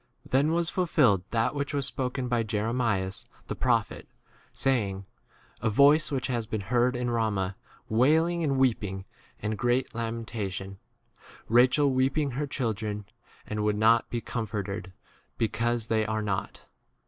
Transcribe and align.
Then 0.27 0.51
was 0.51 0.71
fulfilled 0.71 1.21
that 1.29 1.53
which 1.53 1.75
was 1.75 1.85
spoken 1.85 2.27
byj 2.27 2.47
Jeremias 2.47 3.27
the 3.45 3.55
pro 3.55 3.75
18 3.81 3.83
phet, 3.83 4.05
saying, 4.51 5.05
A 5.61 5.69
voice 5.69 6.09
has 6.09 6.47
been 6.47 6.61
heard 6.61 6.95
in 6.95 7.11
Rama, 7.11 7.55
wailing, 7.87 8.43
and 8.43 8.57
weep 8.57 8.83
ing, 8.83 9.05
and 9.43 9.55
great 9.59 9.93
lamentation: 9.93 10.79
Ra 11.47 11.67
chel 11.69 11.91
weeping 11.91 12.31
her 12.31 12.47
children, 12.47 13.05
and 13.45 13.63
would 13.63 13.77
not 13.77 14.09
be 14.09 14.21
comforted, 14.21 14.91
because 15.37 15.85
they 15.85 16.03
are 16.03 16.23
not. 16.23 16.65